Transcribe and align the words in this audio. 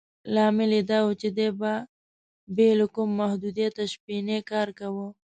لامل 0.33 0.71
یې 0.77 0.81
دا 0.89 0.99
و 1.03 1.09
چې 1.21 1.27
دې 1.37 1.47
به 1.59 1.73
بې 2.55 2.69
له 2.79 2.85
کوم 2.93 3.09
محدودیته 3.21 3.81
شپنی 3.93 4.39
کار 4.51 4.67
کاوه. 4.79 5.07